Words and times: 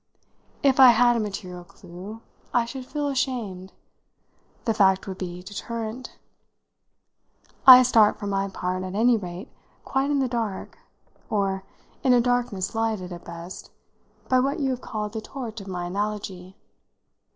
If 0.63 0.79
I 0.79 0.87
had 0.89 1.15
a 1.15 1.19
material 1.19 1.63
clue 1.63 2.21
I 2.55 2.65
should 2.65 2.87
feel 2.87 3.07
ashamed: 3.07 3.71
the 4.65 4.73
fact 4.73 5.07
would 5.07 5.19
be 5.19 5.43
deterrent. 5.43 6.17
I 7.67 7.83
start, 7.83 8.17
for 8.17 8.25
my 8.25 8.47
part, 8.47 8.81
at 8.81 8.95
any 8.95 9.15
rate, 9.15 9.51
quite 9.85 10.09
in 10.09 10.17
the 10.17 10.27
dark 10.27 10.79
or 11.29 11.63
in 12.03 12.13
a 12.13 12.19
darkness 12.19 12.73
lighted, 12.73 13.13
at 13.13 13.25
best, 13.25 13.69
by 14.27 14.39
what 14.39 14.59
you 14.59 14.71
have 14.71 14.81
called 14.81 15.13
the 15.13 15.21
torch 15.21 15.61
of 15.61 15.67
my 15.67 15.85
analogy. 15.85 16.57